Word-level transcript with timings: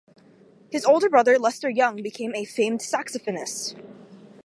His 0.71 0.83
older 0.83 1.09
brother 1.09 1.37
Lester 1.37 1.69
Young 1.69 1.97
became 2.01 2.33
a 2.33 2.43
famed 2.43 2.79
saxophonist. 2.79 3.75